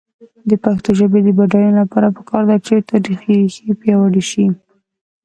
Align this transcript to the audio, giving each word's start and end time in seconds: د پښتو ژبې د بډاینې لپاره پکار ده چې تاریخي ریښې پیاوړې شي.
د 0.49 0.51
پښتو 0.63 0.89
ژبې 0.99 1.19
د 1.23 1.29
بډاینې 1.37 1.73
لپاره 1.81 2.07
پکار 2.17 2.43
ده 2.49 2.57
چې 2.65 2.85
تاریخي 2.91 3.33
ریښې 3.41 3.73
پیاوړې 3.81 4.23
شي. 4.29 4.45